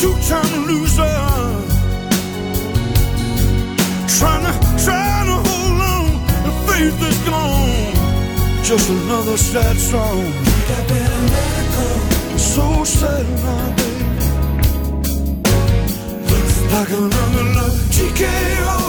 [0.00, 1.02] two-time loser.
[4.16, 4.52] Trying to,
[4.84, 6.06] trying to hold on.
[6.46, 8.62] The faith is gone.
[8.62, 10.20] Just another sad song.
[10.20, 11.86] I better let it go.
[12.36, 14.06] So sad now, baby.
[16.72, 18.80] Like another love TKO.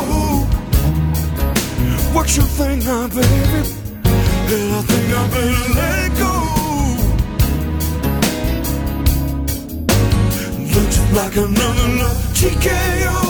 [2.13, 3.61] What you think now, baby?
[4.53, 6.48] And I think I better let go.
[11.19, 13.28] Like another love TKO.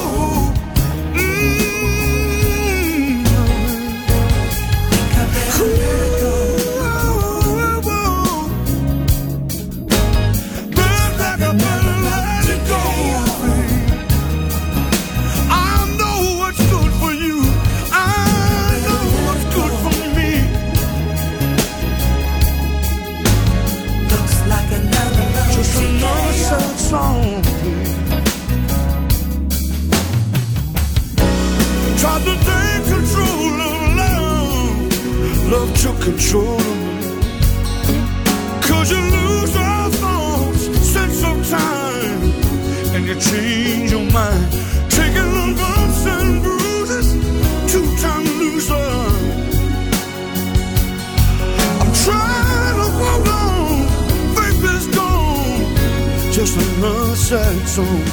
[56.80, 58.04] Another sad song.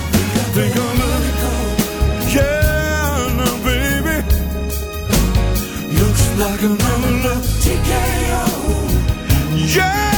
[0.54, 1.52] Think it go.
[2.34, 4.16] Yeah, now baby.
[5.98, 8.44] Looks like another TKO.
[9.76, 10.15] Yeah,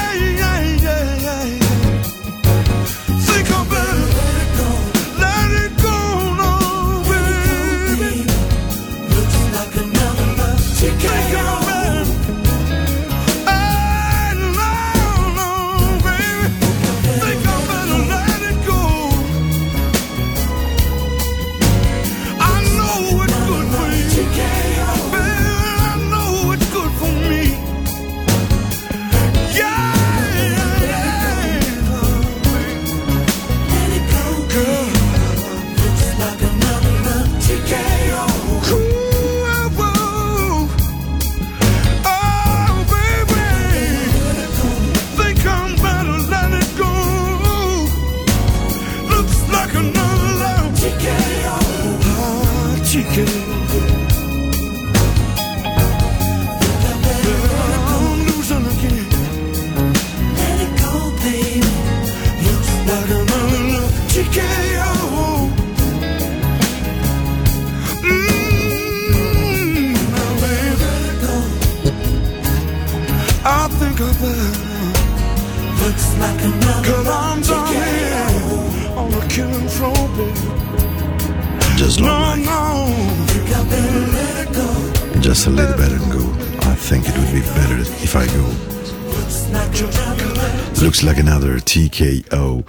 [91.68, 92.64] TKO.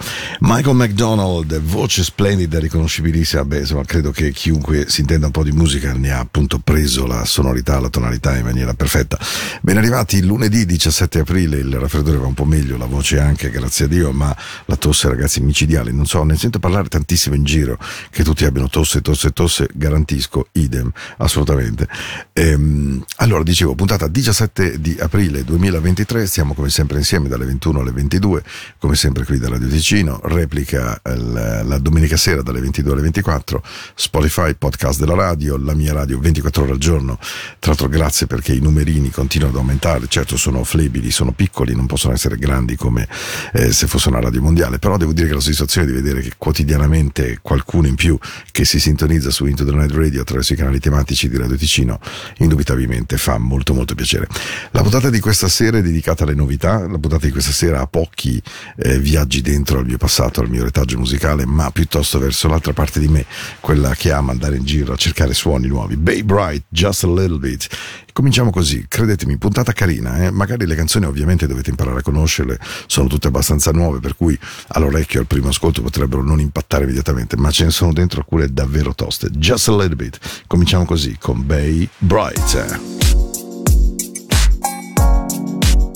[0.52, 3.44] Michael McDonald, voce splendida, riconoscibilissima.
[3.44, 7.06] Beh, insomma, credo che chiunque si intenda un po' di musica ne ha appunto preso
[7.06, 9.16] la sonorità, la tonalità in maniera perfetta.
[9.62, 13.84] Ben arrivati lunedì 17 aprile, il raffreddore va un po' meglio, la voce anche, grazie
[13.84, 15.92] a Dio, ma la tosse, ragazzi, micidiale.
[15.92, 17.78] Non so, ne sento parlare tantissimo in giro
[18.10, 21.86] che tutti abbiano tosse, tosse, tosse, garantisco, idem, assolutamente.
[22.32, 27.92] Ehm, allora, dicevo, puntata 17 di aprile 2023, restiamo come sempre insieme dalle 21 alle
[27.92, 28.42] 22,
[28.78, 33.62] come sempre qui da Radio Ticino, replica la, la domenica sera dalle 22 alle 24,
[33.94, 37.18] Spotify, podcast della radio, la mia radio 24 ore al giorno.
[37.58, 41.86] Tra l'altro grazie perché i numerini continuano ad aumentare, certo sono flebili, sono piccoli, non
[41.86, 43.08] possono essere grandi come
[43.52, 46.32] eh, se fosse una radio mondiale, però devo dire che la soddisfazione di vedere che
[46.38, 48.18] quotidianamente qualcuno in più
[48.50, 51.98] che si sintonizza su Into the Night Radio attraverso i canali tematici di Radio Ticino
[52.38, 54.26] indubitabilmente fa molto molto piacere.
[54.70, 57.86] La puntata di questa sera è dedicata alle novità, la puntata di questa sera ha
[57.86, 58.40] pochi
[58.76, 63.00] eh, viaggi dentro al mio passato, al mio retaggio musicale, ma piuttosto verso l'altra parte
[63.00, 63.26] di me,
[63.58, 65.96] quella che ama andare in giro a cercare suoni nuovi.
[65.96, 67.68] Babe Bright, Just a Little Bit.
[68.12, 70.30] Cominciamo così, credetemi, puntata carina, eh?
[70.30, 74.38] magari le canzoni ovviamente dovete imparare a conoscerle, sono tutte abbastanza nuove, per cui
[74.68, 78.94] all'orecchio al primo ascolto potrebbero non impattare immediatamente, ma ce ne sono dentro alcune davvero
[78.94, 79.30] toste.
[79.30, 80.18] Just a little bit.
[80.46, 82.78] Cominciamo così con Bay Bright.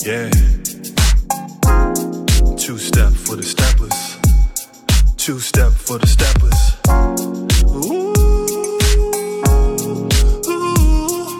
[0.05, 0.29] Yeah.
[2.55, 3.74] Two step for the steppers.
[5.25, 6.77] Two step for the steppers.
[7.67, 8.13] Ooh.
[10.47, 11.39] Ooh.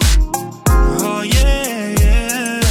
[1.06, 2.62] Oh yeah, yeah.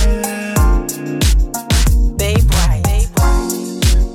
[2.17, 2.83] Babe Bright.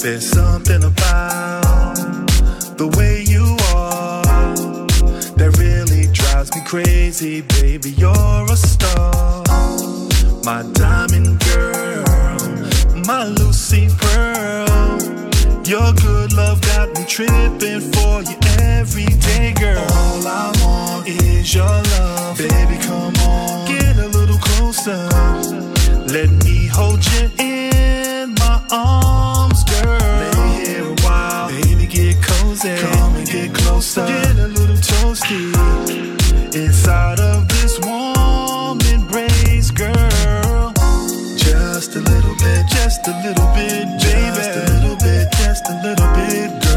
[0.01, 2.03] There's something about
[2.77, 4.21] the way you are
[5.37, 7.91] that really drives me crazy, baby.
[7.91, 9.45] You're a star,
[10.43, 12.03] my diamond girl,
[13.07, 14.67] my Lucy Pearl.
[15.63, 16.18] Your good
[16.89, 19.85] got me tripping for you every day, girl.
[19.91, 22.77] All I want is your love, baby.
[22.81, 25.07] Come on, get a little closer.
[26.07, 29.99] Let me hold you in my arms, girl.
[29.99, 32.75] Lay here a while, baby, get cozy.
[32.77, 35.53] Come and get closer, get a little toasty
[36.55, 40.73] inside of this warm embrace, girl.
[41.37, 44.35] Just a little bit, just a little bit, baby.
[44.35, 46.68] Just a little bit, just a little bit, girl.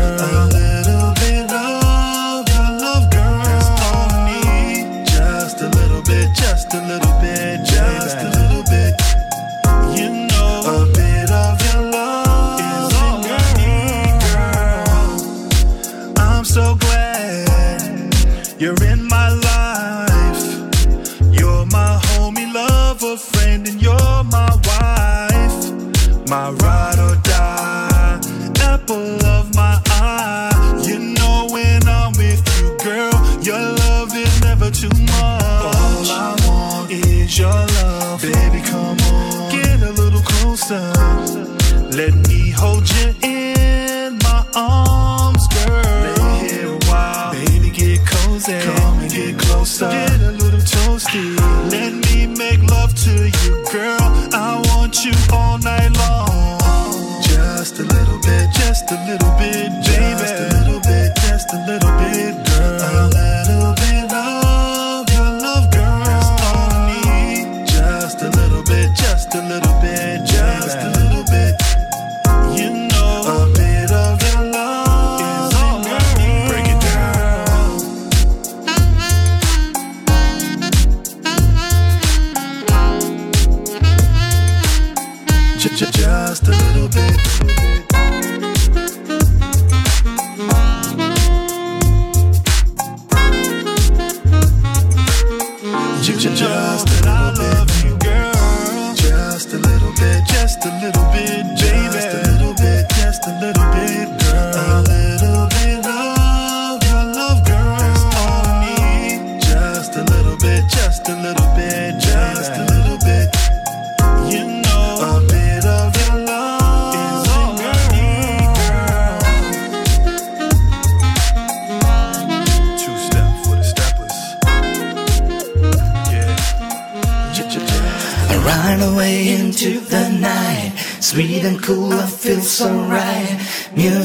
[58.82, 59.91] Just a little bit,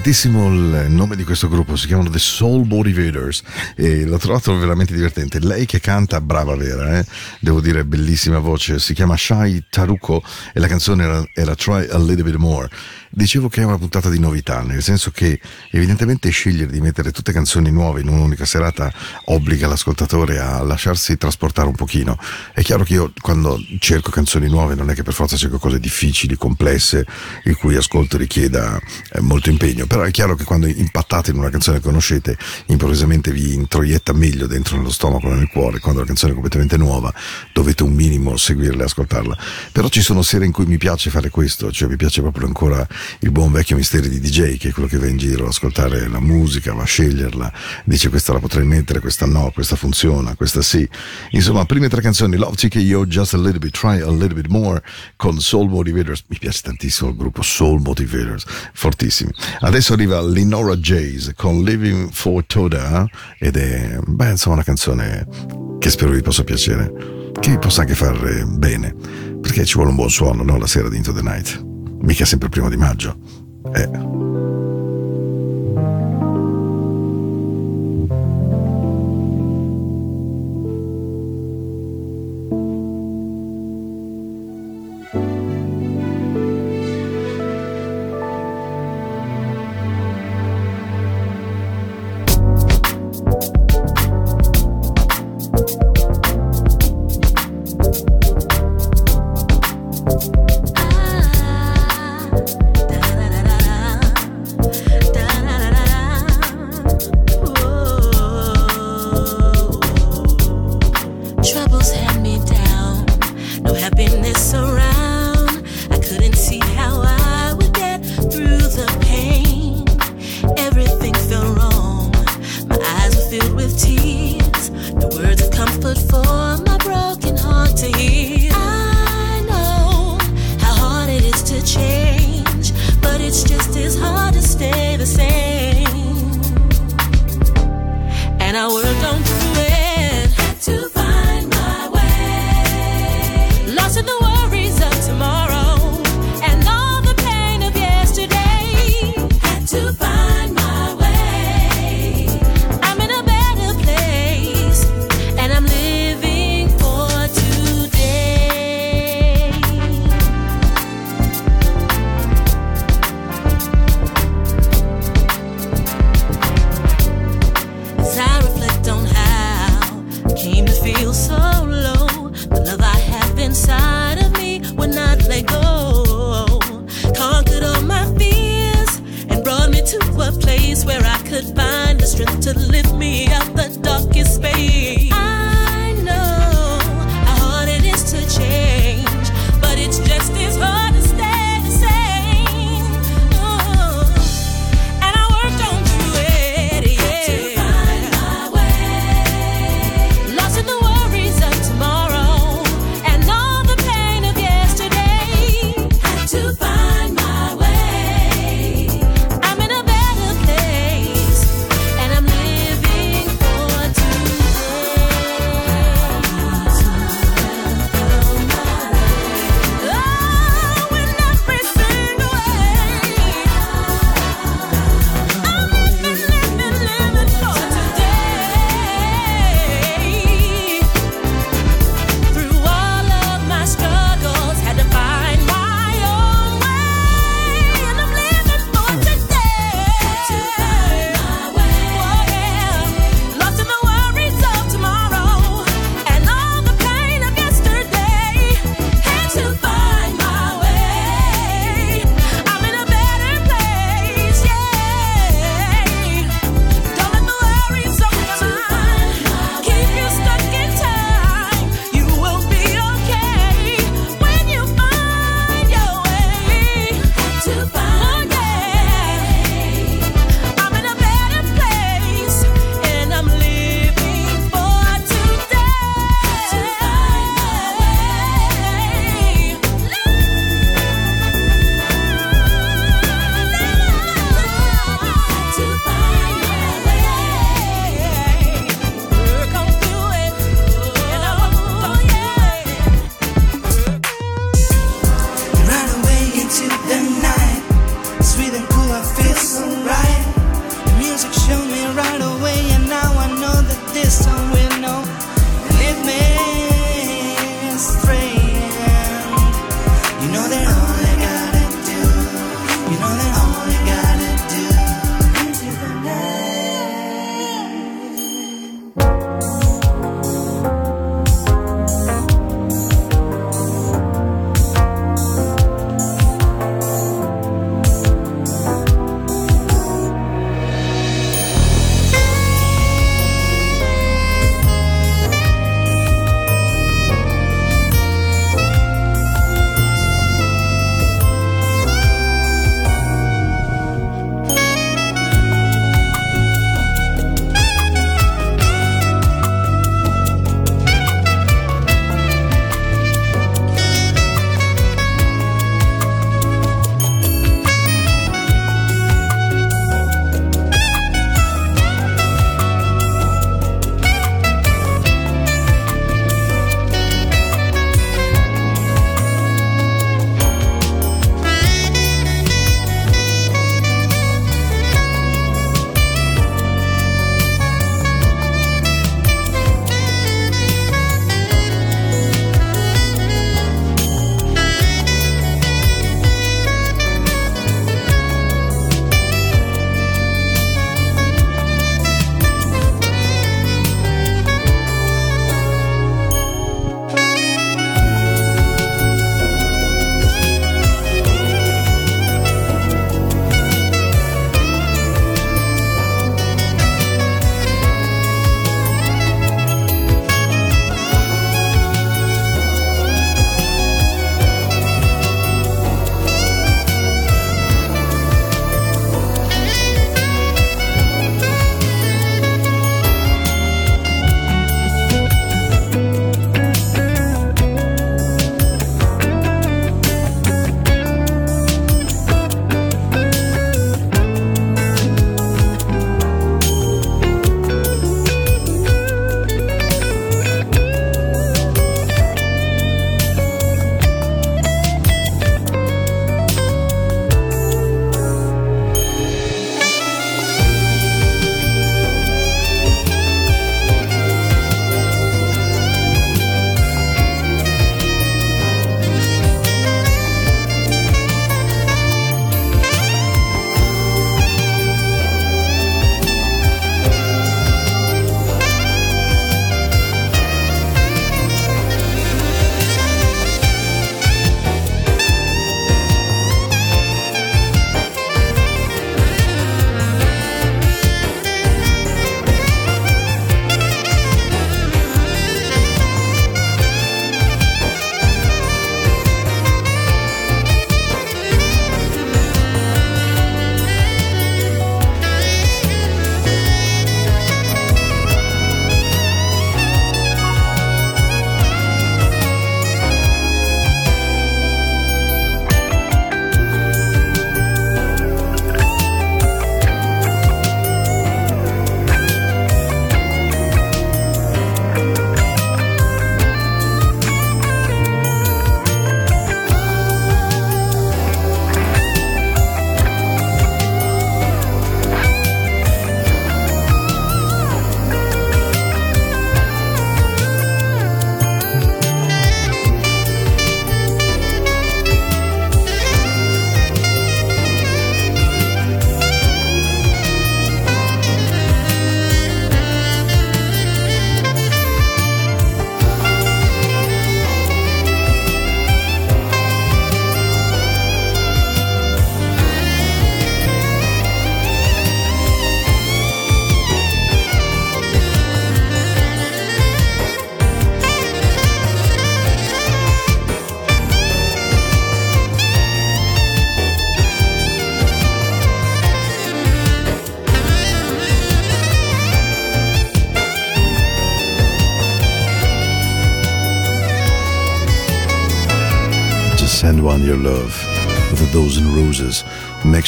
[0.00, 3.42] Tantissimo il nome di questo gruppo, si chiamano The Soul Motivators
[3.76, 5.40] e l'ho trovato veramente divertente.
[5.40, 7.04] Lei che canta, brava vera, eh?
[7.38, 10.22] devo dire, bellissima voce, si chiama Shai Taruko
[10.54, 12.70] e la canzone era, era Try a Little Bit More.
[13.20, 15.38] Dicevo che è una puntata di novità, nel senso che
[15.72, 18.90] evidentemente scegliere di mettere tutte canzoni nuove in un'unica serata
[19.26, 22.16] obbliga l'ascoltatore a lasciarsi trasportare un pochino.
[22.54, 25.78] È chiaro che io quando cerco canzoni nuove non è che per forza cerco cose
[25.78, 27.04] difficili, complesse,
[27.44, 28.80] il cui ascolto richieda
[29.12, 33.32] eh, molto impegno, però è chiaro che quando impattate in una canzone che conoscete, improvvisamente
[33.32, 37.12] vi introietta meglio dentro nello stomaco e nel cuore, quando la canzone è completamente nuova,
[37.52, 39.36] dovete un minimo seguirla e ascoltarla.
[39.72, 42.88] Però ci sono sere in cui mi piace fare questo, cioè mi piace proprio ancora
[43.20, 46.08] il buon vecchio mistero di DJ, che è quello che va in giro a ascoltare
[46.08, 47.52] la musica, va a sceglierla,
[47.84, 50.88] dice questa la potrei mettere, questa no, questa funziona, questa sì.
[51.30, 54.82] Insomma, prime tre canzoni, Love TKO, Just a Little Bit, Try a Little Bit More,
[55.16, 59.30] con Soul Motivators, mi piace tantissimo il gruppo Soul Motivators, fortissimi.
[59.60, 65.26] Adesso arriva Lenora Jays con Living for Toda, ed è, beh, insomma, una canzone
[65.78, 66.92] che spero vi possa piacere,
[67.40, 68.94] che vi possa anche fare bene,
[69.40, 70.58] perché ci vuole un buon suono, no?
[70.58, 71.69] La sera di Into the Night.
[72.00, 73.16] Mica sempre il primo di maggio.
[73.74, 74.69] Eh.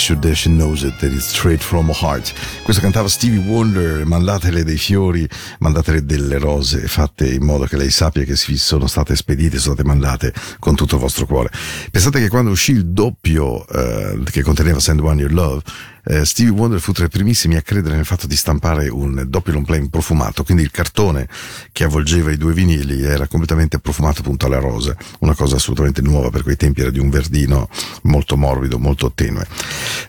[0.03, 2.35] Sure that she knows it, that it's straight from her heart.
[2.65, 5.29] Questo cantava Stevie Wonder, mandatele dei fiori,
[5.61, 9.87] mandatele delle rose, fatte in modo che lei sappia che sono state spedite, sono state
[9.87, 11.51] mandate con tutto il vostro cuore.
[11.93, 15.63] Pensate che quando uscì il doppio eh, che conteneva Send One Your Love,
[16.05, 19.53] eh, Stevie Wonder fu tra i primissimi a credere nel fatto di stampare un doppio
[19.53, 21.29] long plane profumato, quindi il cartone
[21.71, 26.31] che avvolgeva i due vinili era completamente profumato appunto alla rosa, una cosa assolutamente nuova
[26.31, 27.69] per quei tempi, era di un verdino
[28.03, 29.47] molto morbido, molto tenue.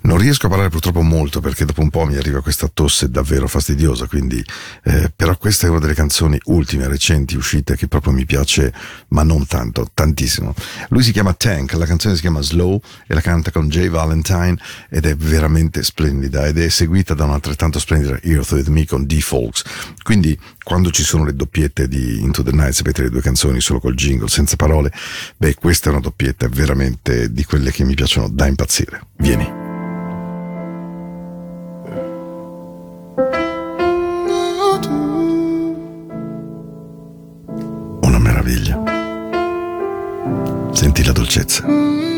[0.01, 3.47] Non riesco a parlare purtroppo molto perché dopo un po' mi arriva questa tosse davvero
[3.47, 4.43] fastidiosa, quindi
[4.84, 8.73] eh, però questa è una delle canzoni ultime, recenti, uscite che proprio mi piace,
[9.10, 10.53] ma non tanto, tantissimo.
[10.89, 14.58] Lui si chiama Tank, la canzone si chiama Slow e la canta con Jay Valentine
[14.89, 19.19] ed è veramente splendida ed è seguita da un'altrettanto splendida Earth With Me con D
[19.19, 19.63] Folks.
[20.02, 23.80] Quindi quando ci sono le doppiette di Into the Night, sapete le due canzoni solo
[23.80, 24.91] col jingle, senza parole,
[25.38, 29.02] beh questa è una doppietta veramente di quelle che mi piacciono da impazzire.
[29.17, 29.62] Vieni.
[38.02, 38.82] Una meraviglia.
[40.74, 42.12] Senti la dolcezza.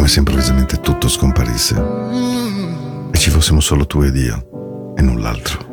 [0.00, 1.74] Come se improvvisamente tutto scomparisse.
[3.12, 5.68] E ci fossimo solo tu ed io e null'altro.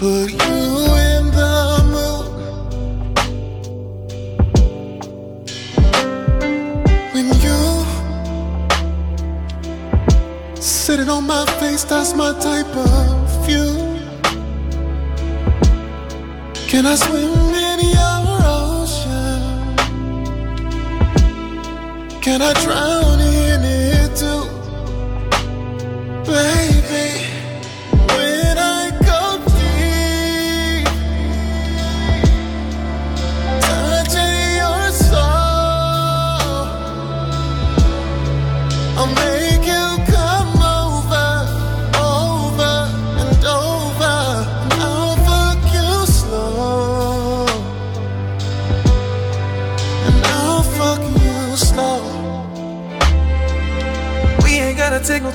[0.00, 0.47] You know
[11.84, 13.74] that's my type of view.
[16.68, 19.40] Can I swim in your ocean?
[22.20, 24.44] Can I drown in it too?
[26.26, 26.67] Baby,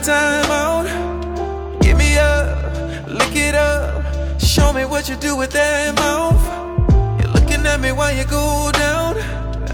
[0.04, 1.82] time out.
[1.82, 4.04] Give me up, lick it up.
[4.40, 6.44] Show me what you do with that mouth.
[7.22, 9.16] You're looking at me while you go down.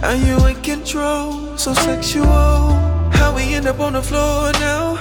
[0.04, 2.26] And you in control, so sexual.
[3.18, 4.98] How we end up on the floor now?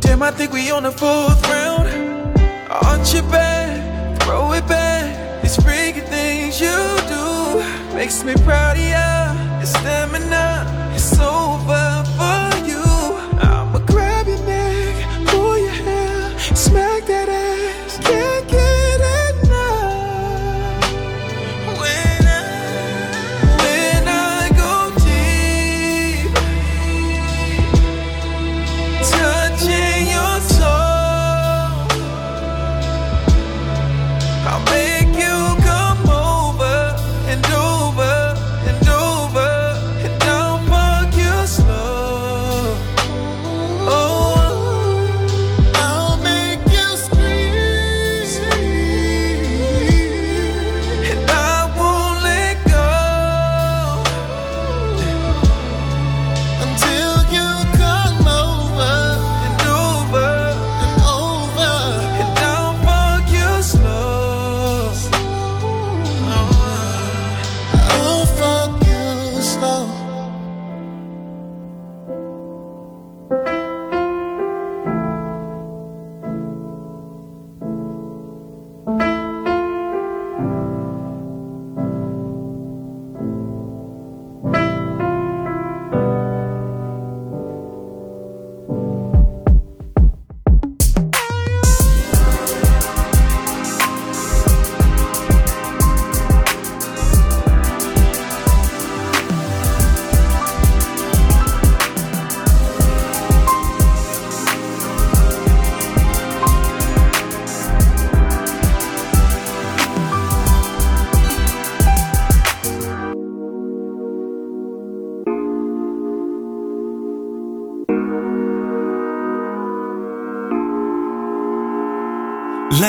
[0.00, 1.88] Damn, I think we on the fourth round.
[2.68, 5.42] Arch your back, throw it back.
[5.42, 6.76] These freaky things you
[7.06, 9.34] do makes me proud of ya.
[9.58, 12.01] Your stamina, it's over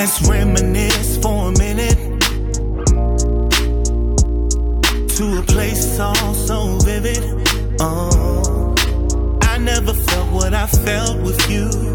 [0.03, 1.97] Let's reminisce for a minute
[5.15, 7.23] to a place all so vivid.
[7.79, 8.75] Oh,
[9.43, 11.92] I never felt what I felt with you.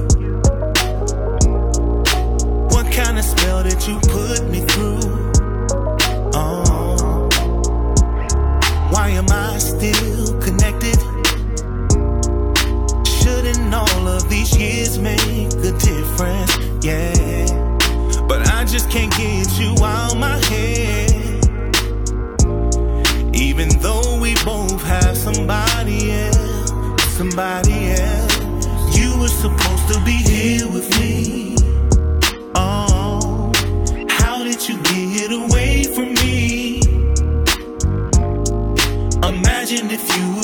[39.87, 40.38] If you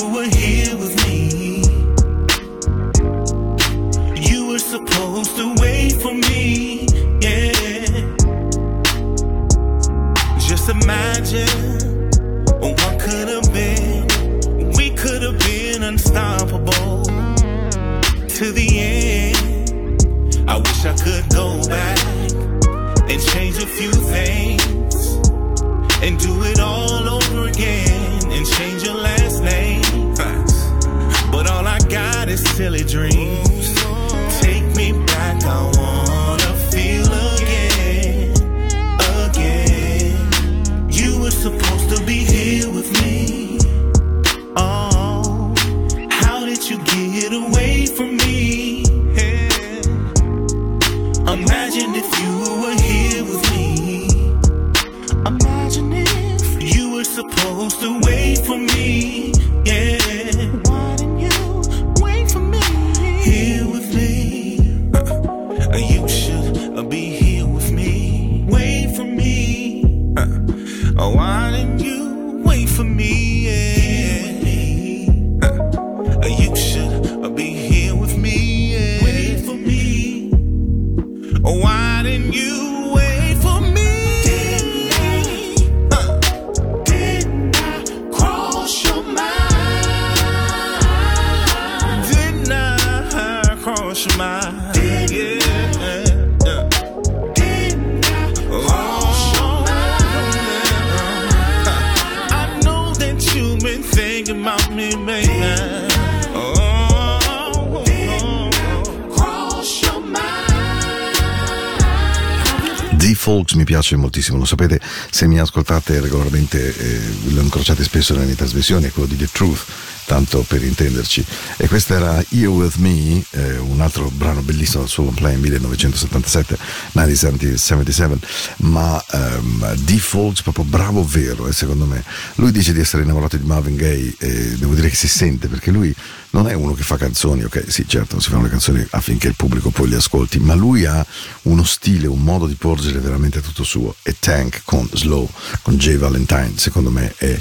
[113.05, 116.99] D-Folks mi piace moltissimo, lo sapete, se mi ascoltate regolarmente, eh,
[117.33, 119.63] lo incrociate spesso nelle mie trasmissioni, è quello di The Truth,
[120.05, 121.23] tanto per intenderci.
[121.57, 125.37] E questo era Here With Me, eh, un altro brano bellissimo dal suo long play
[125.37, 126.57] 1977,
[126.93, 128.19] 1977,
[128.57, 132.03] ma ehm, D-Folks proprio bravo vero, eh, secondo me.
[132.35, 135.69] Lui dice di essere innamorato di Marvin Gaye e devo dire che si sente perché
[135.69, 135.93] lui
[136.35, 139.35] non è uno che fa canzoni, ok, sì certo, si fanno le canzoni affinché il
[139.35, 141.05] pubblico poi le ascolti, ma lui ha
[141.43, 143.95] uno stile, un modo di porgere veramente tutto suo.
[144.03, 145.29] E Tank con Slow,
[145.61, 147.39] con Jay Valentine, secondo me è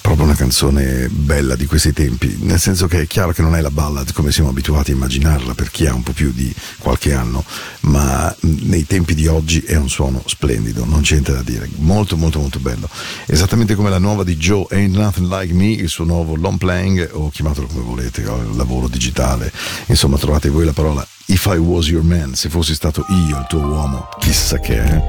[0.00, 3.60] proprio una canzone bella di questi tempi, nel senso che è chiaro che non è
[3.60, 7.12] la ballad come siamo abituati a immaginarla per chi ha un po' più di qualche
[7.12, 7.44] anno,
[7.80, 12.16] ma nei tempi di oggi è un suono splendido, non c'è niente da dire, molto
[12.16, 12.88] molto molto bello.
[13.26, 17.10] Esattamente come la nuova di Joe Ain't Nothing Like Me, il suo nuovo long playing,
[17.12, 19.52] o chiamatelo come volete, o lavoro digitale,
[19.86, 23.46] insomma trovate voi la parola If I Was Your Man, se fossi stato io il
[23.48, 25.02] tuo uomo, chissà che è.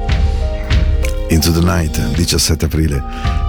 [1.30, 3.04] Into the Night, 17 aprile.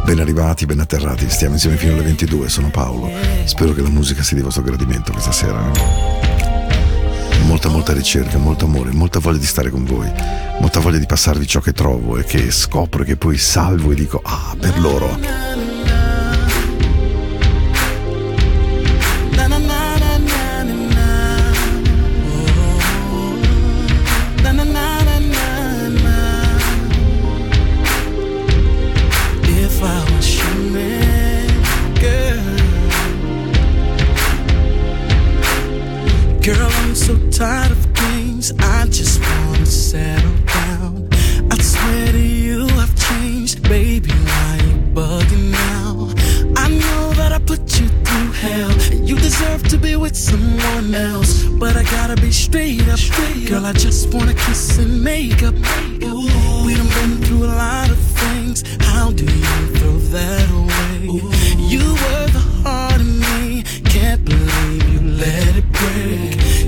[0.04, 1.28] Ben arrivati, ben atterrati.
[1.28, 2.48] Stiamo insieme fino alle 22.
[2.48, 3.10] Sono Paolo.
[3.44, 5.70] Spero che la musica sia di vostro gradimento questa sera.
[5.70, 7.42] eh.
[7.44, 10.10] Molta, molta ricerca, molto amore, molta voglia di stare con voi,
[10.60, 13.94] molta voglia di passarvi ciò che trovo e che scopro e che poi salvo e
[13.94, 16.03] dico, ah, per loro.
[36.94, 38.52] So tired of things.
[38.60, 41.08] I just wanna settle down.
[41.50, 44.10] I swear to you, I've changed, baby.
[44.10, 46.14] Why you bugging now?
[46.56, 48.72] I know that I put you through hell,
[49.08, 51.42] you deserve to be with someone else.
[51.42, 53.66] But I gotta be straight up, straight girl.
[53.66, 55.54] I just wanna kiss and make up.
[56.02, 58.62] Ooh, we done been through a lot of things.
[58.80, 61.10] How do you throw that away?
[61.58, 62.23] You were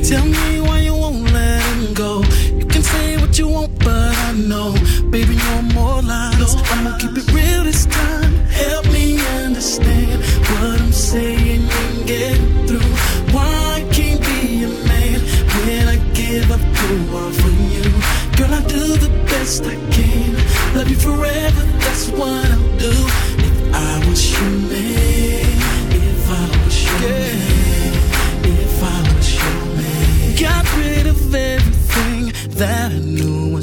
[0.07, 2.23] Tell me why you won't let him go.
[2.55, 4.73] You can say what you want, but I know,
[5.11, 6.39] baby, no more lies.
[6.39, 8.33] No I'ma keep it real this time.
[8.47, 12.39] Help me understand what I'm saying and get
[12.69, 12.93] through.
[13.35, 15.19] Why I can't be a man
[15.67, 17.91] when I give up the world for you?
[18.39, 20.35] Girl, I do the best I can.
[20.77, 22.95] Love you forever, that's what I'll do.
[23.43, 24.66] If I was you.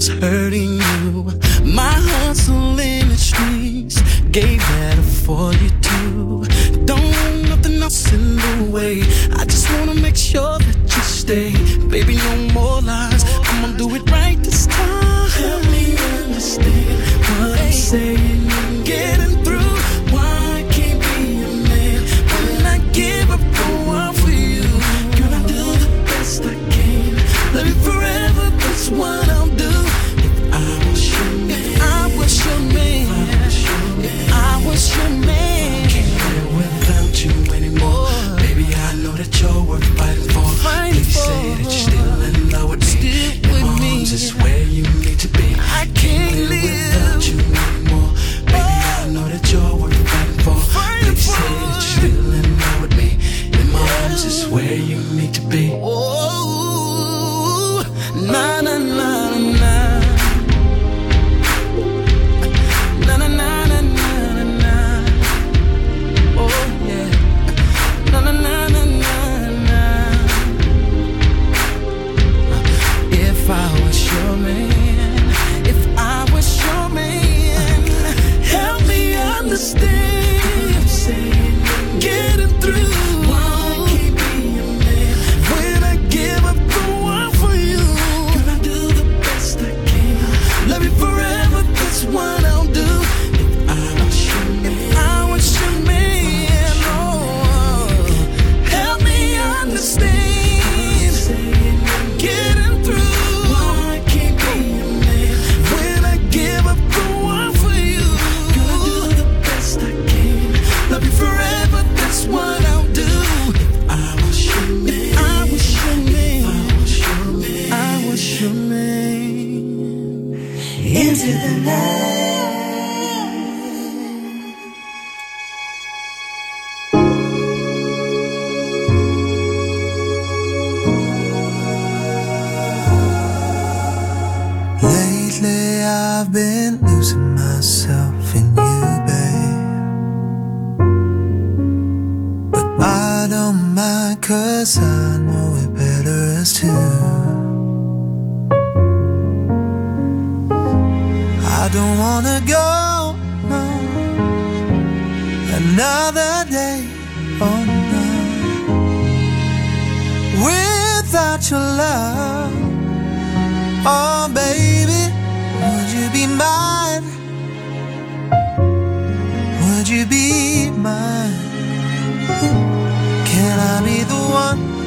[0.09, 0.42] hurt.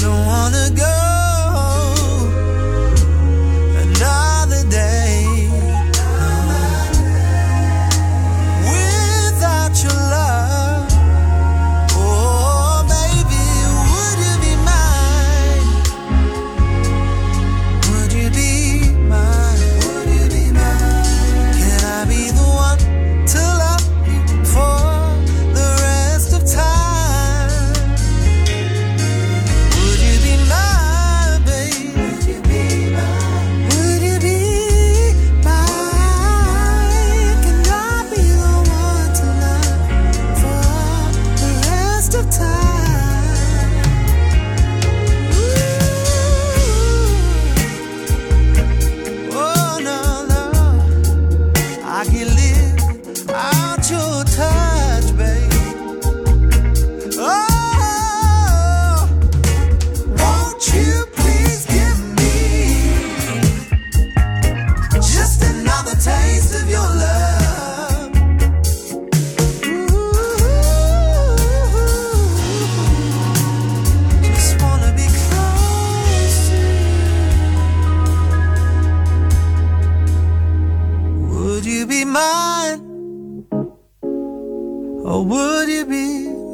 [0.00, 0.97] don't wanna go.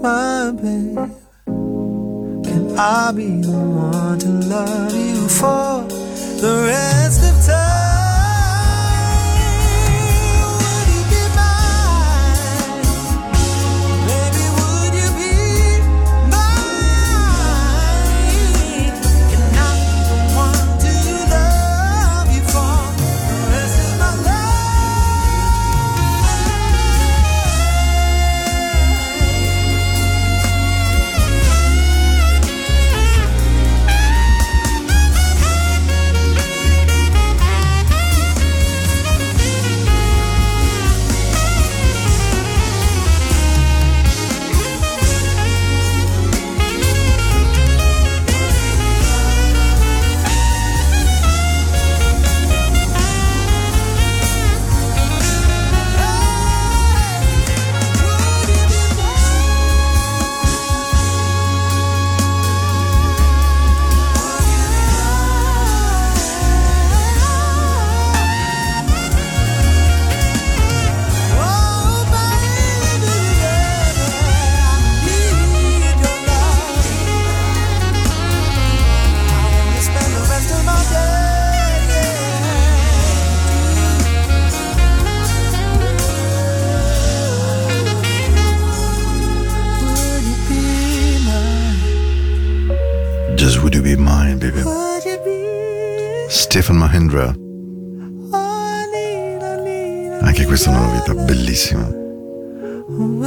[0.05, 0.97] Time, babe.
[2.45, 5.83] Can I be the one to love you for
[6.43, 6.94] the rest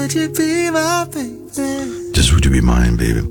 [0.08, 2.12] Would you be my baby?
[2.14, 3.28] Just Would You Be Mine, baby.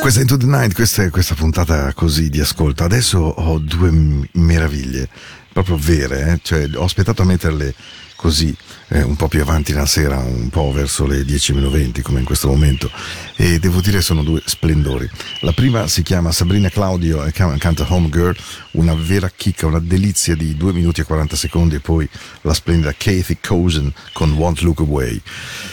[0.00, 2.82] Questa è Into the Night, questa è questa puntata così di ascolto.
[2.82, 5.08] Adesso ho due meraviglie,
[5.52, 6.40] proprio vere, eh?
[6.42, 7.74] cioè ho aspettato a metterle
[8.22, 8.54] così,
[8.88, 12.20] eh, un po' più avanti la sera, un po' verso le 10 meno 20 come
[12.20, 12.88] in questo momento,
[13.34, 15.10] e devo dire sono due splendori.
[15.40, 18.36] La prima si chiama Sabrina Claudio e can- canta Home Girl,
[18.72, 22.08] una vera chicca, una delizia di 2 minuti e 40 secondi, e poi
[22.42, 25.20] la splendida Kathy Cozen con Won't Look Away.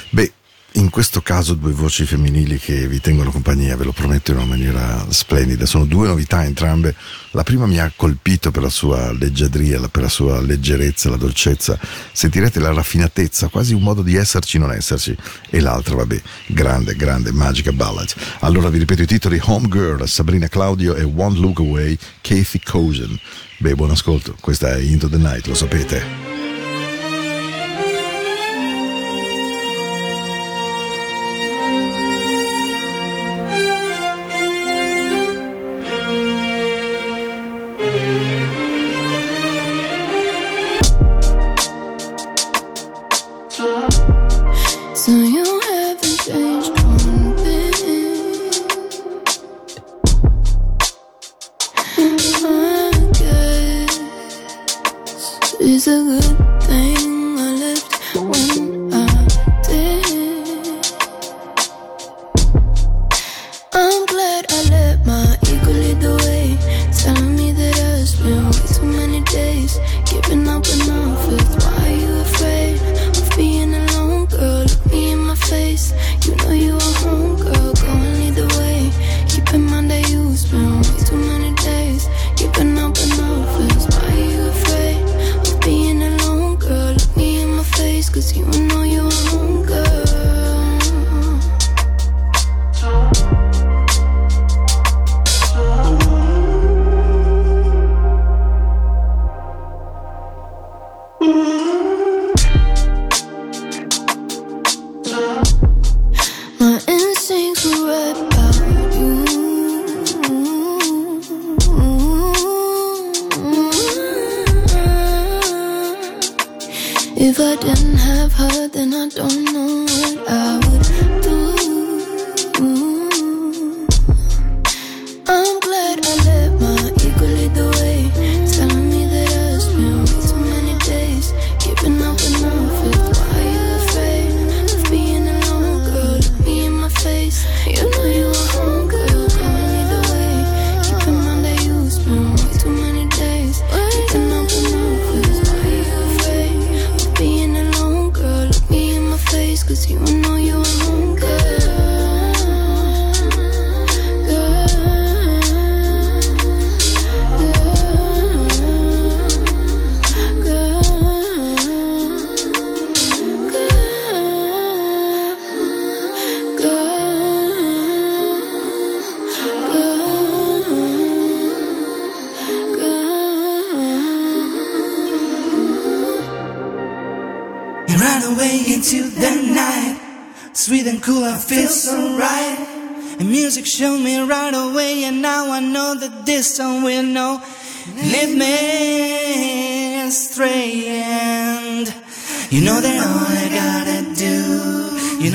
[0.10, 0.34] Beh,
[0.80, 4.46] in questo caso due voci femminili che vi tengono compagnia, ve lo prometto in una
[4.46, 5.66] maniera splendida.
[5.66, 6.96] Sono due novità entrambe.
[7.32, 11.78] La prima mi ha colpito per la sua leggiadria, per la sua leggerezza, la dolcezza.
[12.14, 15.16] Sentirete la raffinatezza, quasi un modo di esserci non esserci.
[15.50, 18.14] E l'altra, vabbè, grande, grande, magica ballad.
[18.40, 23.20] Allora vi ripeto i titoli: Home Girl, Sabrina Claudio e Won't Look Away, Kathy Cozen.
[23.58, 26.29] Beh, buon ascolto, questa è Into the Night, lo sapete.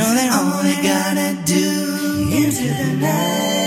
[0.04, 3.63] Know that all I gotta do into the night.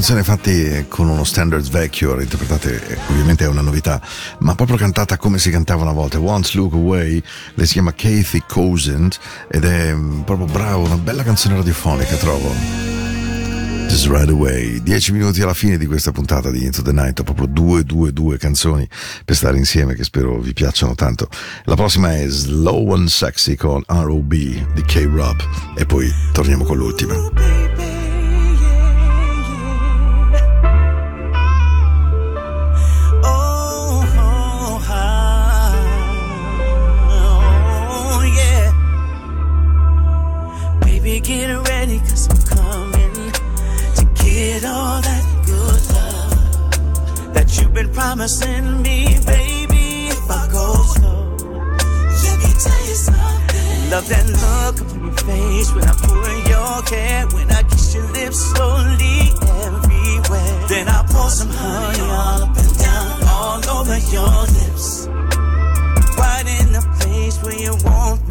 [0.00, 0.22] Canzone.
[0.22, 4.00] fatte con uno standard vecchio, reinterpretate, eh, ovviamente è una novità,
[4.38, 6.18] ma proprio cantata come si cantava una volta.
[6.18, 7.22] Once Look Away,
[7.54, 9.18] lei si chiama Kathy Cousins
[9.50, 12.50] ed è mm, proprio bravo, una bella canzone radiofonica, trovo.
[13.88, 14.82] Just Right Away.
[14.82, 18.12] Dieci minuti alla fine di questa puntata di Into the Night, ho proprio due, due,
[18.12, 18.88] due canzoni
[19.24, 21.28] per stare insieme che spero vi piacciono tanto.
[21.64, 24.72] La prossima è Slow and Sexy con R.O.B.
[24.72, 25.36] di K-Rob
[25.76, 27.59] e poi torniamo con l'ultima.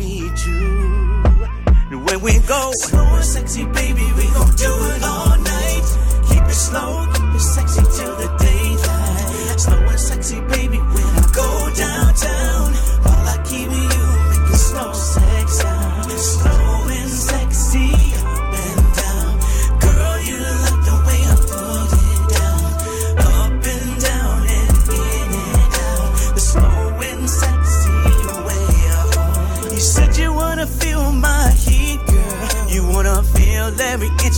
[0.03, 1.91] You want.
[1.91, 5.85] And when we go slow and sexy, baby, we gon' do it all night.
[6.29, 9.59] Keep it slow, keep it sexy till the daylight.
[9.59, 10.58] Slow and sexy, baby,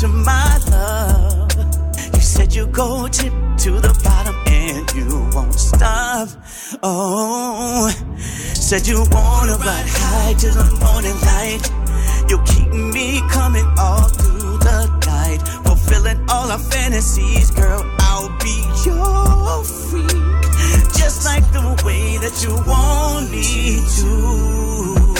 [0.03, 1.51] of my love.
[2.13, 6.29] You said you go tip to the bottom and you won't stop.
[6.81, 11.65] Oh, said you wanna ride high to the morning light.
[12.29, 17.83] You'll keep me coming all through the night, fulfilling all our fantasies, girl.
[17.99, 20.43] I'll be your freak,
[20.97, 25.11] just like the way that you want me to.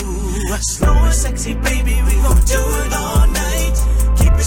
[0.60, 3.31] Slow and sexy, baby, we gon' do it all night.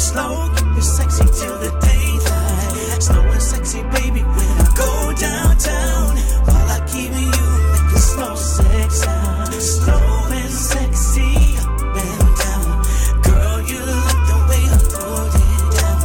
[0.05, 3.01] It slow, keep it sexy till the daylight.
[3.01, 7.31] Slow and sexy, baby, when I go downtown, while I keep you
[7.73, 9.53] making slow sex sound.
[9.53, 12.85] Slow and sexy, up and down.
[13.25, 16.01] Girl, you like the way I put it down,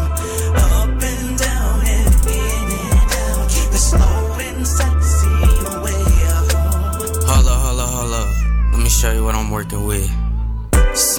[0.64, 3.50] up and down and in and out.
[3.52, 5.36] Keep it slow and sexy,
[5.84, 6.00] way
[6.32, 6.48] up.
[7.28, 8.72] Hold hold up, hold.
[8.72, 10.19] Let me show you what I'm working with.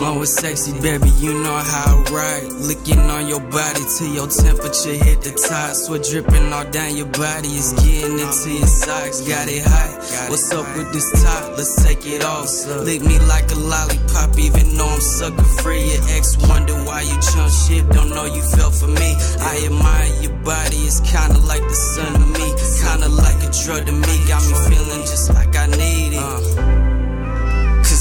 [0.02, 2.50] Slow and sexy, baby, you know how I ride.
[2.66, 5.78] Licking on your body till your temperature hit the top.
[5.78, 9.22] Sweat dripping all down your body, it's getting into your socks.
[9.22, 10.02] Got it hot.
[10.34, 11.54] What's up with this top?
[11.54, 12.50] Let's take it off.
[12.82, 15.86] Lick me like a lollipop, even though I'm sucker free.
[15.94, 19.14] Your ex wonder why you jump ship, don't know you fell for me.
[19.38, 22.50] I admire your body, it's kinda like the sun to me.
[22.82, 26.71] Kinda like a drug to me, got me feeling just like I need it.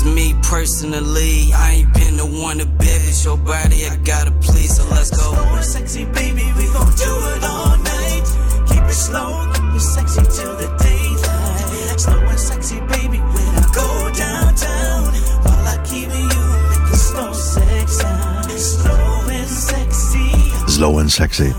[0.01, 3.85] Cause me personally, I ain't been the one to beg with your body.
[3.85, 5.35] I gotta please, so let's go.
[5.35, 8.25] Slow and sexy, baby, we gon' do it all night.
[8.67, 12.01] Keep it slow, keep it sexy till the daylight.
[12.01, 15.13] Slow and sexy, baby, when I go downtown,
[15.45, 16.41] while I keep you
[16.73, 18.51] making slow sex sound.
[18.53, 20.31] Slow and sexy.
[20.67, 21.53] Slow and Sexy.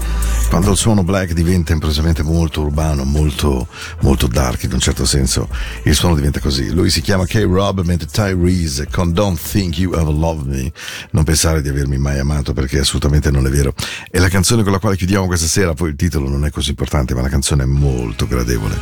[0.51, 3.69] Quando il suono black diventa improvvisamente molto urbano, molto,
[4.01, 5.47] molto dark in un certo senso,
[5.83, 6.73] il suono diventa così.
[6.73, 10.73] Lui si chiama K-Rob, mentre Tyrese con Don't Think You Ever Loved Me,
[11.11, 13.73] non pensare di avermi mai amato perché assolutamente non è vero.
[14.11, 16.71] E la canzone con la quale chiudiamo questa sera, poi il titolo non è così
[16.71, 18.77] importante, ma la canzone è molto gradevole.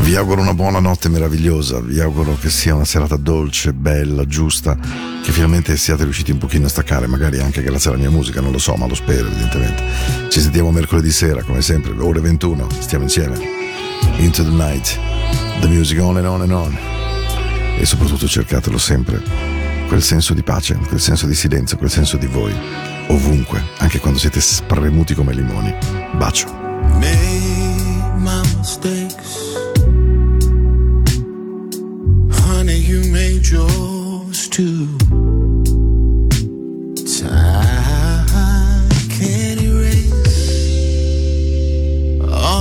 [0.00, 4.74] Vi auguro una buona notte meravigliosa, vi auguro che sia una serata dolce, bella, giusta,
[5.22, 8.52] che finalmente siate riusciti un pochino a staccare, magari anche grazie alla mia musica, non
[8.52, 9.82] lo so, ma lo spero evidentemente.
[10.28, 13.36] Ci sentiamo mercoledì sera, come sempre, ore 21, stiamo insieme.
[14.18, 14.96] Into the night,
[15.60, 16.78] the music on and on and on.
[17.76, 19.20] E soprattutto cercatelo sempre,
[19.88, 22.54] quel senso di pace, quel senso di silenzio, quel senso di voi,
[23.08, 25.74] ovunque, anche quando siete spremuti come limoni.
[26.16, 26.62] Bacio.
[33.10, 34.86] made yours too.
[37.04, 37.83] Time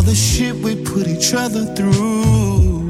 [0.06, 2.88] the shit we put each other through.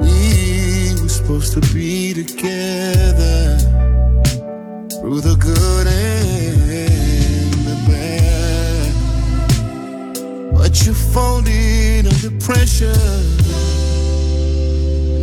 [0.00, 3.58] We were supposed to be together
[5.00, 8.92] through the good and the bad.
[10.54, 12.94] But you folded under pressure,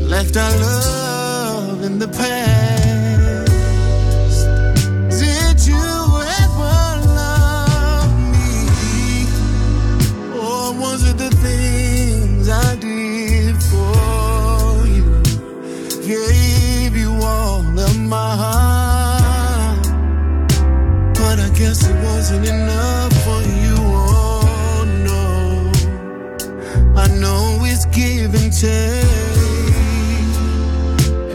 [0.07, 2.60] left our love in the past.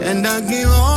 [0.09, 0.96] and I give all.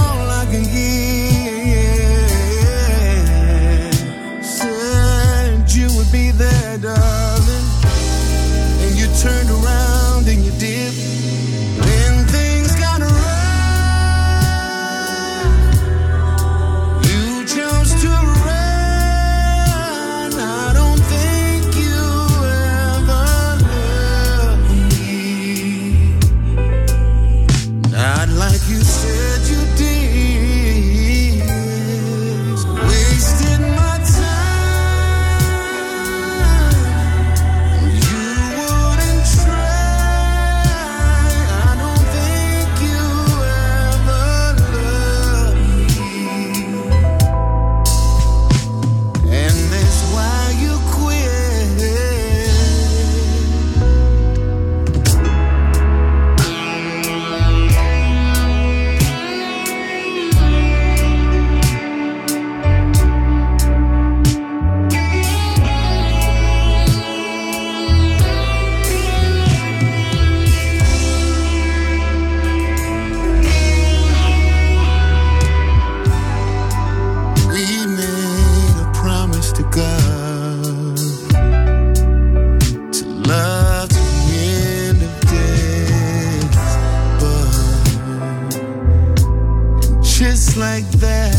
[90.83, 91.35] like that,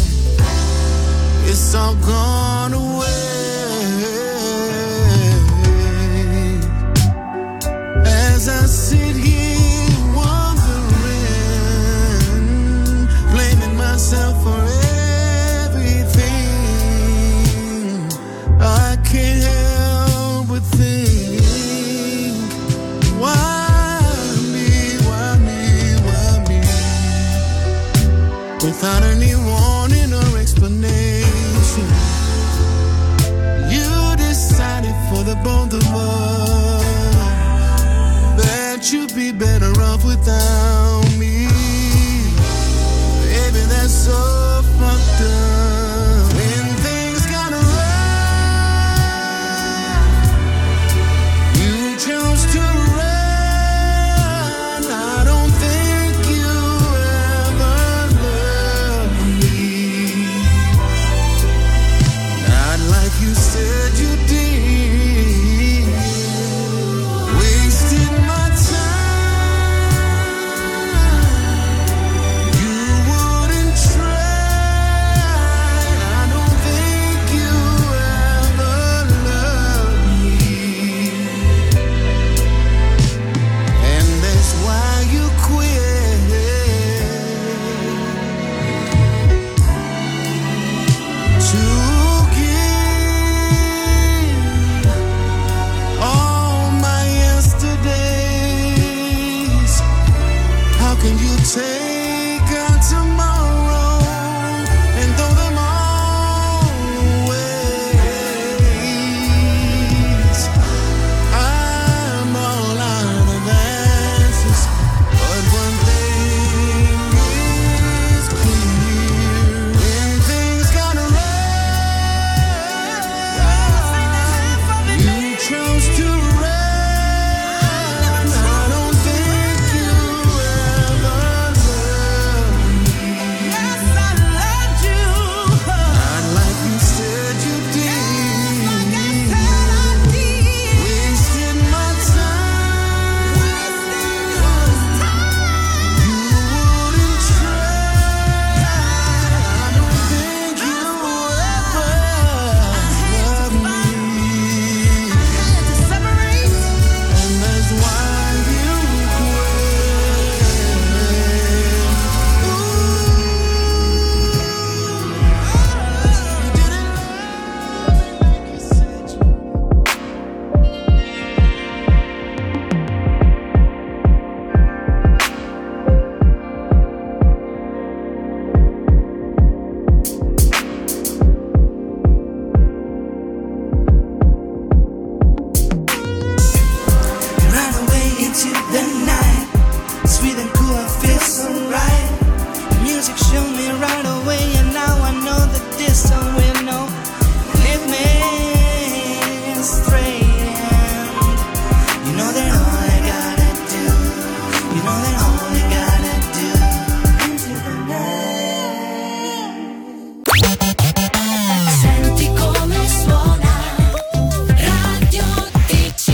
[1.50, 3.21] it's all gone away.